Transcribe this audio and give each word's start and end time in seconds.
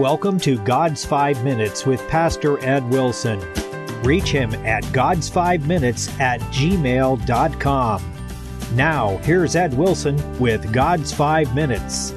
welcome 0.00 0.40
to 0.40 0.56
God's 0.64 1.04
Five 1.04 1.44
Minutes 1.44 1.84
with 1.84 2.00
Pastor 2.08 2.58
Ed 2.64 2.88
Wilson. 2.88 3.38
Reach 4.02 4.30
him 4.30 4.54
at 4.64 4.82
God's5Minutes 4.84 6.18
at 6.18 6.40
gmail.com. 6.40 8.14
Now, 8.72 9.18
here's 9.18 9.54
Ed 9.54 9.74
Wilson 9.74 10.16
with 10.40 10.72
God's 10.72 11.12
Five 11.12 11.54
Minutes. 11.54 12.14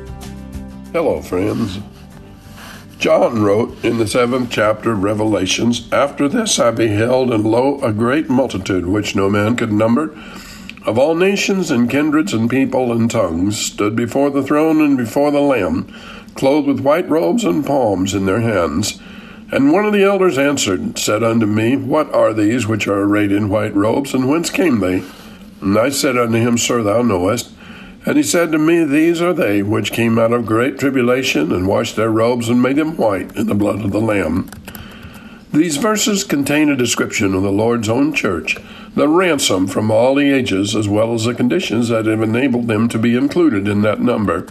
Hello, 0.93 1.21
friends. 1.21 1.79
John 2.99 3.43
wrote 3.43 3.83
in 3.83 3.97
the 3.97 4.07
seventh 4.07 4.49
chapter 4.49 4.93
of 4.93 5.03
Revelations 5.03 5.91
After 5.91 6.29
this 6.29 6.59
I 6.59 6.71
beheld, 6.71 7.33
and 7.33 7.43
lo, 7.43 7.81
a 7.81 7.91
great 7.91 8.29
multitude, 8.29 8.85
which 8.85 9.13
no 9.13 9.29
man 9.29 9.57
could 9.57 9.73
number, 9.73 10.17
of 10.85 10.97
all 10.97 11.15
nations 11.15 11.69
and 11.69 11.89
kindreds 11.89 12.33
and 12.33 12.49
people 12.49 12.93
and 12.93 13.11
tongues, 13.11 13.57
stood 13.57 13.93
before 13.93 14.29
the 14.29 14.43
throne 14.43 14.79
and 14.79 14.97
before 14.97 15.31
the 15.31 15.41
Lamb 15.41 15.93
clothed 16.35 16.67
with 16.67 16.79
white 16.79 17.09
robes 17.09 17.43
and 17.43 17.65
palms 17.65 18.13
in 18.13 18.25
their 18.25 18.41
hands. 18.41 18.99
And 19.51 19.71
one 19.71 19.85
of 19.85 19.93
the 19.93 20.03
elders 20.03 20.37
answered, 20.37 20.97
said 20.97 21.23
unto 21.23 21.45
me, 21.45 21.75
What 21.75 22.13
are 22.13 22.33
these 22.33 22.65
which 22.65 22.87
are 22.87 23.01
arrayed 23.01 23.31
in 23.31 23.49
white 23.49 23.75
robes, 23.75 24.13
and 24.13 24.27
whence 24.27 24.49
came 24.49 24.79
they? 24.79 25.03
And 25.61 25.77
I 25.77 25.89
said 25.89 26.17
unto 26.17 26.37
him, 26.37 26.57
Sir, 26.57 26.81
thou 26.81 27.01
knowest. 27.01 27.51
And 28.05 28.17
he 28.17 28.23
said 28.23 28.51
to 28.51 28.57
me, 28.57 28.83
These 28.83 29.21
are 29.21 29.33
they 29.33 29.61
which 29.61 29.91
came 29.91 30.17
out 30.17 30.33
of 30.33 30.45
great 30.45 30.79
tribulation, 30.79 31.51
and 31.51 31.67
washed 31.67 31.95
their 31.95 32.09
robes, 32.11 32.49
and 32.49 32.61
made 32.61 32.75
them 32.75 32.97
white 32.97 33.35
in 33.35 33.47
the 33.47 33.55
blood 33.55 33.85
of 33.85 33.91
the 33.91 34.01
Lamb. 34.01 34.49
These 35.53 35.77
verses 35.77 36.23
contain 36.23 36.69
a 36.69 36.75
description 36.75 37.35
of 37.35 37.43
the 37.43 37.51
Lord's 37.51 37.87
own 37.87 38.11
church, 38.13 38.57
the 38.95 39.07
ransom 39.07 39.67
from 39.67 39.89
all 39.89 40.15
the 40.15 40.31
ages, 40.31 40.75
as 40.75 40.87
well 40.87 41.13
as 41.13 41.25
the 41.25 41.33
conditions 41.33 41.89
that 41.89 42.05
have 42.05 42.21
enabled 42.21 42.67
them 42.67 42.87
to 42.89 42.99
be 42.99 43.15
included 43.15 43.67
in 43.67 43.81
that 43.81 43.99
number. 43.99 44.41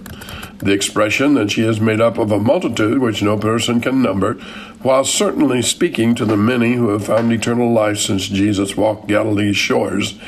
The 0.58 0.72
expression 0.72 1.34
that 1.34 1.50
she 1.50 1.62
is 1.62 1.80
made 1.80 2.00
up 2.00 2.18
of 2.18 2.32
a 2.32 2.38
multitude 2.38 2.98
which 2.98 3.22
no 3.22 3.36
person 3.36 3.80
can 3.80 4.02
number, 4.02 4.34
while 4.82 5.04
certainly 5.04 5.62
speaking 5.62 6.14
to 6.16 6.24
the 6.24 6.36
many 6.36 6.74
who 6.74 6.88
have 6.90 7.06
found 7.06 7.32
eternal 7.32 7.72
life 7.72 7.98
since 7.98 8.28
Jesus 8.28 8.76
walked 8.76 9.08
Galilee's 9.08 9.56
shores, 9.56 10.18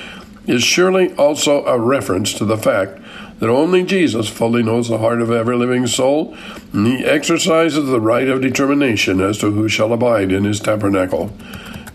is 0.47 0.63
surely 0.63 1.13
also 1.15 1.65
a 1.65 1.79
reference 1.79 2.35
to 2.35 2.45
the 2.45 2.59
fact 2.59 3.01
that 3.41 3.49
only 3.49 3.83
Jesus 3.83 4.29
fully 4.29 4.63
knows 4.63 4.89
the 4.89 4.99
heart 4.99 5.21
of 5.21 5.31
every 5.31 5.57
living 5.57 5.87
soul, 5.87 6.37
and 6.73 6.87
he 6.87 7.05
exercises 7.05 7.87
the 7.87 8.01
right 8.01 8.29
of 8.29 8.41
determination 8.41 9.21
as 9.21 9.39
to 9.39 9.51
who 9.51 9.69
shall 9.69 9.93
abide 9.93 10.31
in 10.31 10.45
his 10.45 10.61
tabernacle. 10.61 11.33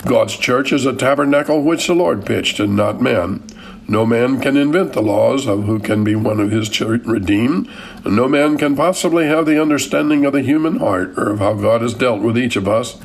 God's 0.05 0.37
church 0.37 0.71
is 0.71 0.85
a 0.85 0.93
tabernacle 0.93 1.61
which 1.61 1.87
the 1.87 1.93
Lord 1.93 2.25
pitched, 2.25 2.59
and 2.59 2.75
not 2.75 3.01
man. 3.01 3.43
No 3.87 4.05
man 4.05 4.39
can 4.39 4.55
invent 4.55 4.93
the 4.93 5.01
laws 5.01 5.47
of 5.47 5.63
who 5.65 5.79
can 5.79 6.03
be 6.03 6.15
one 6.15 6.39
of 6.39 6.51
his 6.51 6.79
redeemed, 6.79 7.69
no 8.05 8.27
man 8.27 8.57
can 8.57 8.75
possibly 8.75 9.25
have 9.25 9.45
the 9.45 9.61
understanding 9.61 10.25
of 10.25 10.33
the 10.33 10.41
human 10.41 10.77
heart 10.77 11.17
or 11.17 11.31
of 11.31 11.39
how 11.39 11.53
God 11.55 11.81
has 11.81 11.93
dealt 11.93 12.21
with 12.21 12.37
each 12.37 12.55
of 12.55 12.67
us. 12.67 12.97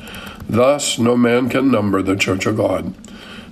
Thus, 0.47 0.99
no 0.99 1.17
man 1.17 1.49
can 1.49 1.71
number 1.71 2.01
the 2.01 2.15
church 2.15 2.45
of 2.45 2.57
God. 2.57 2.93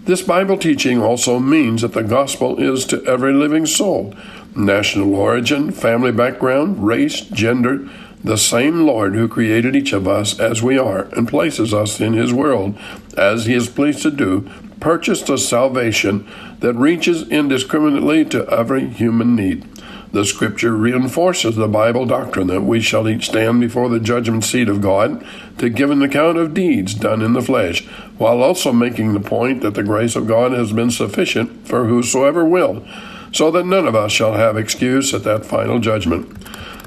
This 0.06 0.22
Bible 0.22 0.58
teaching 0.58 1.02
also 1.02 1.40
means 1.40 1.82
that 1.82 1.94
the 1.94 2.04
gospel 2.04 2.60
is 2.60 2.86
to 2.86 3.04
every 3.06 3.34
living 3.34 3.66
soul, 3.66 4.14
national 4.56 5.16
origin, 5.16 5.72
family 5.72 6.12
background, 6.12 6.86
race, 6.86 7.22
gender, 7.22 7.90
the 8.24 8.38
same 8.38 8.86
Lord 8.86 9.16
who 9.16 9.28
created 9.28 9.76
each 9.76 9.92
of 9.92 10.08
us 10.08 10.40
as 10.40 10.64
we 10.64 10.78
are 10.78 11.06
and 11.16 11.28
places 11.28 11.74
us 11.74 12.00
in 12.00 12.14
his 12.14 12.34
world 12.34 12.78
as 13.18 13.46
he 13.46 13.54
is 13.54 13.70
pleased 13.70 14.02
to 14.04 14.12
do 14.12 14.50
purchased 14.80 15.30
a 15.30 15.38
salvation 15.38 16.28
that 16.60 16.74
reaches 16.74 17.28
indiscriminately 17.30 18.26
to 18.26 18.48
every 18.50 18.88
human 18.88 19.36
need. 19.36 19.66
The 20.12 20.26
scripture 20.26 20.76
reinforces 20.76 21.56
the 21.56 21.68
Bible 21.68 22.06
doctrine 22.06 22.48
that 22.48 22.62
we 22.62 22.82
shall 22.82 23.10
each 23.10 23.28
stand 23.30 23.62
before 23.62 23.90
the 23.90 24.00
judgment 24.00 24.44
seat 24.44 24.70
of 24.70 24.82
God 24.82 25.26
to 25.58 25.70
give 25.70 25.90
an 25.90 26.04
account 26.04 26.38
of 26.38 26.54
deeds 26.54 26.94
done 26.94 27.22
in 27.22 27.34
the 27.34 27.42
flesh, 27.42 27.84
while 28.18 28.44
also 28.44 28.72
making 28.72 29.14
the 29.14 29.20
point 29.20 29.62
that 29.62 29.74
the 29.74 29.84
grace 29.84 30.16
of 30.16 30.28
God 30.28 30.52
has 30.52 30.72
been 30.72 30.92
sufficient 30.92 31.68
for 31.68 31.86
whosoever 31.86 32.46
will, 32.46 32.86
so 33.32 33.50
that 33.52 33.66
none 33.66 33.88
of 33.88 33.96
us 33.96 34.12
shall 34.12 34.34
have 34.34 34.56
excuse 34.56 35.14
at 35.14 35.24
that 35.24 35.46
final 35.46 35.80
judgment. 35.80 36.38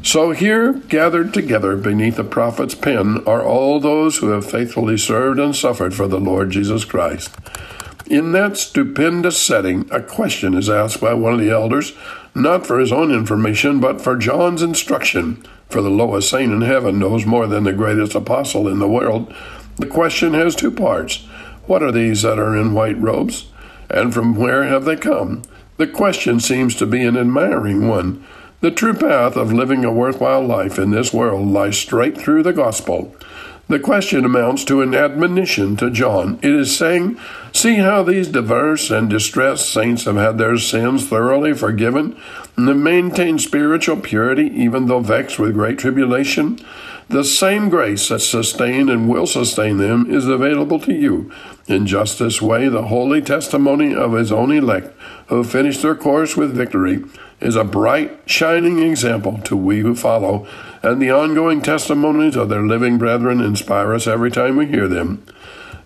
So 0.02 0.30
here, 0.30 0.72
gathered 0.72 1.34
together 1.34 1.76
beneath 1.76 2.16
the 2.16 2.24
prophet's 2.24 2.74
pen, 2.74 3.22
are 3.26 3.44
all 3.44 3.80
those 3.80 4.18
who 4.18 4.28
have 4.30 4.48
faithfully 4.48 4.96
served 4.96 5.40
and 5.40 5.54
suffered 5.54 5.94
for 5.94 6.06
the 6.06 6.20
Lord 6.20 6.50
Jesus 6.50 6.84
Christ. 6.84 7.34
In 8.08 8.30
that 8.32 8.56
stupendous 8.56 9.36
setting, 9.36 9.88
a 9.90 10.00
question 10.00 10.54
is 10.54 10.70
asked 10.70 11.00
by 11.00 11.12
one 11.14 11.34
of 11.34 11.40
the 11.40 11.50
elders, 11.50 11.92
not 12.36 12.64
for 12.64 12.78
his 12.78 12.92
own 12.92 13.10
information, 13.10 13.80
but 13.80 14.00
for 14.00 14.16
John's 14.16 14.62
instruction. 14.62 15.42
For 15.68 15.82
the 15.82 15.90
lowest 15.90 16.30
saint 16.30 16.52
in 16.52 16.60
heaven 16.60 17.00
knows 17.00 17.26
more 17.26 17.48
than 17.48 17.64
the 17.64 17.72
greatest 17.72 18.14
apostle 18.14 18.68
in 18.68 18.78
the 18.78 18.88
world. 18.88 19.34
The 19.76 19.88
question 19.88 20.34
has 20.34 20.54
two 20.54 20.70
parts. 20.70 21.26
What 21.66 21.82
are 21.82 21.90
these 21.90 22.22
that 22.22 22.38
are 22.38 22.56
in 22.56 22.74
white 22.74 22.98
robes? 22.98 23.48
And 23.90 24.14
from 24.14 24.36
where 24.36 24.64
have 24.64 24.84
they 24.84 24.96
come? 24.96 25.42
The 25.76 25.88
question 25.88 26.38
seems 26.38 26.76
to 26.76 26.86
be 26.86 27.02
an 27.02 27.16
admiring 27.16 27.88
one. 27.88 28.24
The 28.66 28.72
true 28.72 28.94
path 28.94 29.36
of 29.36 29.52
living 29.52 29.84
a 29.84 29.92
worthwhile 29.92 30.44
life 30.44 30.76
in 30.76 30.90
this 30.90 31.12
world 31.12 31.46
lies 31.46 31.78
straight 31.78 32.18
through 32.18 32.42
the 32.42 32.52
gospel. 32.52 33.14
The 33.68 33.80
question 33.80 34.24
amounts 34.24 34.64
to 34.66 34.80
an 34.80 34.94
admonition 34.94 35.76
to 35.78 35.90
John. 35.90 36.38
It 36.40 36.52
is 36.52 36.76
saying, 36.76 37.18
See 37.50 37.78
how 37.78 38.04
these 38.04 38.28
diverse 38.28 38.92
and 38.92 39.10
distressed 39.10 39.72
saints 39.72 40.04
have 40.04 40.14
had 40.14 40.38
their 40.38 40.56
sins 40.56 41.08
thoroughly 41.08 41.52
forgiven, 41.52 42.16
and 42.56 42.68
have 42.68 42.76
maintained 42.76 43.40
spiritual 43.40 43.96
purity 43.96 44.46
even 44.54 44.86
though 44.86 45.00
vexed 45.00 45.40
with 45.40 45.54
great 45.54 45.80
tribulation? 45.80 46.60
The 47.08 47.24
same 47.24 47.68
grace 47.68 48.08
that 48.08 48.20
sustained 48.20 48.88
and 48.88 49.08
will 49.08 49.26
sustain 49.26 49.78
them 49.78 50.08
is 50.14 50.28
available 50.28 50.78
to 50.80 50.92
you. 50.92 51.32
In 51.66 51.86
just 51.86 52.20
this 52.20 52.40
way, 52.40 52.68
the 52.68 52.86
holy 52.86 53.20
testimony 53.20 53.92
of 53.94 54.12
his 54.12 54.30
own 54.30 54.52
elect, 54.52 54.96
who 55.26 55.42
finished 55.42 55.82
their 55.82 55.96
course 55.96 56.36
with 56.36 56.54
victory, 56.54 57.04
is 57.40 57.56
a 57.56 57.64
bright, 57.64 58.20
shining 58.26 58.78
example 58.78 59.38
to 59.38 59.56
we 59.56 59.80
who 59.80 59.94
follow, 59.94 60.46
and 60.86 61.02
the 61.02 61.10
ongoing 61.10 61.60
testimonies 61.60 62.36
of 62.36 62.48
their 62.48 62.64
living 62.64 62.96
brethren 62.96 63.40
inspire 63.40 63.92
us 63.92 64.06
every 64.06 64.30
time 64.30 64.56
we 64.56 64.66
hear 64.66 64.86
them. 64.86 65.20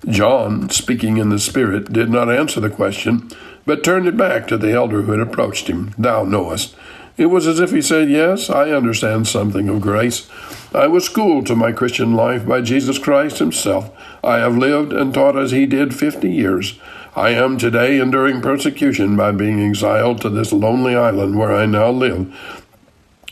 John, 0.06 0.68
speaking 0.68 1.16
in 1.16 1.30
the 1.30 1.38
Spirit, 1.38 1.90
did 1.90 2.10
not 2.10 2.30
answer 2.30 2.60
the 2.60 2.68
question, 2.68 3.30
but 3.64 3.82
turned 3.82 4.06
it 4.06 4.18
back 4.18 4.46
to 4.48 4.58
the 4.58 4.72
elder 4.72 5.02
who 5.02 5.12
had 5.12 5.20
approached 5.20 5.68
him. 5.68 5.94
Thou 5.96 6.24
knowest. 6.24 6.76
It 7.16 7.26
was 7.26 7.46
as 7.46 7.60
if 7.60 7.70
he 7.70 7.80
said, 7.80 8.10
Yes, 8.10 8.50
I 8.50 8.72
understand 8.72 9.26
something 9.26 9.70
of 9.70 9.80
grace. 9.80 10.28
I 10.74 10.86
was 10.86 11.04
schooled 11.04 11.46
to 11.46 11.56
my 11.56 11.72
Christian 11.72 12.14
life 12.14 12.46
by 12.46 12.60
Jesus 12.60 12.98
Christ 12.98 13.38
Himself. 13.38 13.90
I 14.22 14.36
have 14.36 14.56
lived 14.56 14.92
and 14.92 15.14
taught 15.14 15.36
as 15.36 15.50
He 15.50 15.64
did 15.64 15.94
fifty 15.94 16.30
years. 16.30 16.78
I 17.16 17.30
am 17.30 17.58
today 17.58 17.98
enduring 17.98 18.40
persecution 18.40 19.16
by 19.16 19.32
being 19.32 19.60
exiled 19.60 20.20
to 20.20 20.30
this 20.30 20.52
lonely 20.52 20.94
island 20.94 21.38
where 21.38 21.54
I 21.54 21.66
now 21.66 21.90
live. 21.90 22.32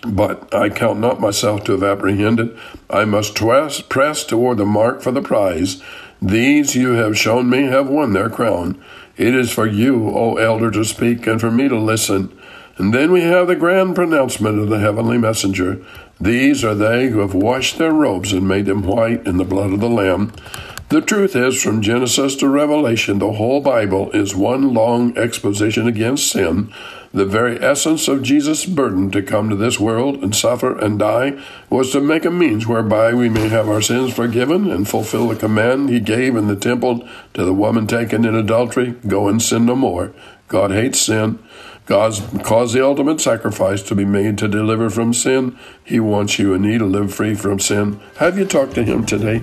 But 0.07 0.55
I 0.55 0.69
count 0.69 1.01
not 1.01 1.21
myself 1.21 1.65
to 1.65 1.73
have 1.73 1.83
apprehended. 1.83 2.57
I 2.89 3.05
must 3.05 3.35
press 3.35 4.25
toward 4.25 4.59
the 4.59 4.65
mark 4.65 5.03
for 5.03 5.11
the 5.11 5.23
prize. 5.23 5.83
These 6.23 6.75
you 6.77 6.93
have 6.93 7.19
shown 7.19 7.51
me 7.51 7.65
have 7.65 7.89
won 7.89 8.13
their 8.13 8.31
crown. 8.31 8.81
It 9.17 9.35
is 9.35 9.51
for 9.51 9.67
you, 9.67 10.11
O 10.11 10.37
elder, 10.37 10.71
to 10.71 10.85
speak 10.85 11.27
and 11.27 11.41
for 11.41 11.51
me 11.51 11.69
to 11.69 11.79
listen. 11.79 12.37
And 12.77 12.95
then 12.95 13.11
we 13.11 13.23
have 13.23 13.49
the 13.49 13.57
grand 13.57 13.97
pronouncement 13.97 14.61
of 14.61 14.69
the 14.69 14.79
heavenly 14.79 15.19
messenger. 15.19 15.85
These 16.21 16.65
are 16.65 16.77
they 16.77 17.09
who 17.09 17.19
have 17.19 17.35
washed 17.35 17.79
their 17.79 17.93
robes 17.93 18.33
and 18.33 18.47
made 18.47 18.67
them 18.67 18.83
white 18.83 19.27
in 19.27 19.37
the 19.37 19.45
blood 19.45 19.73
of 19.73 19.81
the 19.81 19.89
Lamb. 19.89 20.33
The 20.89 21.03
truth 21.03 21.37
is, 21.37 21.63
from 21.63 21.83
Genesis 21.83 22.35
to 22.37 22.49
Revelation, 22.49 23.19
the 23.19 23.33
whole 23.33 23.61
Bible 23.61 24.11
is 24.13 24.35
one 24.35 24.73
long 24.73 25.17
exposition 25.19 25.87
against 25.87 26.31
sin. 26.31 26.73
The 27.13 27.27
very 27.27 27.63
essence 27.63 28.09
of 28.09 28.23
Jesus' 28.23 28.65
burden 28.65 29.11
to 29.11 29.21
come 29.21 29.51
to 29.51 29.57
this 29.57 29.79
world 29.79 30.23
and 30.23 30.35
suffer 30.35 30.79
and 30.79 30.99
die 30.99 31.39
was 31.69 31.93
to 31.93 32.01
make 32.01 32.25
a 32.25 32.31
means 32.31 32.67
whereby 32.67 33.13
we 33.13 33.29
may 33.29 33.49
have 33.49 33.69
our 33.69 33.83
sins 33.83 34.15
forgiven 34.15 34.71
and 34.71 34.89
fulfill 34.89 35.29
the 35.29 35.37
command 35.37 35.91
he 35.91 36.01
gave 36.01 36.37
in 36.37 36.49
the 36.49 36.57
temple 36.57 37.07
to 37.35 37.45
the 37.45 37.53
woman 37.53 37.87
taken 37.87 38.25
in 38.25 38.35
adultery 38.35 38.93
go 39.07 39.29
and 39.29 39.43
sin 39.43 39.67
no 39.67 39.77
more. 39.77 40.15
God 40.49 40.71
hates 40.71 41.03
sin. 41.03 41.39
God's 41.85 42.23
caused 42.43 42.75
the 42.75 42.85
ultimate 42.85 43.21
sacrifice 43.21 43.83
to 43.83 43.95
be 43.95 44.07
made 44.07 44.39
to 44.39 44.49
deliver 44.49 44.89
from 44.89 45.13
sin. 45.13 45.59
He 45.85 46.01
wants 46.01 46.39
you 46.39 46.55
and 46.55 46.65
me 46.65 46.79
to 46.79 46.87
live 46.87 47.15
free 47.15 47.35
from 47.35 47.61
sin. 47.61 48.01
Have 48.17 48.39
you 48.39 48.47
talked 48.47 48.75
to 48.77 48.85
Him 48.85 49.05
today? 49.05 49.43